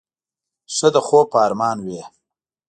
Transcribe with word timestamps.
ښه 0.75 0.87
د 0.93 0.97
خوب 1.05 1.25
په 1.31 1.37
ارمان 1.47 1.77
وې. 1.85 2.01